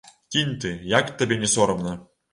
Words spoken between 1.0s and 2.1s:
табе не сорамна!